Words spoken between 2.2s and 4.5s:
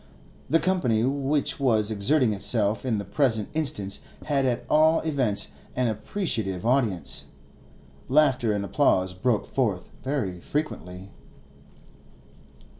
itself in the present instance had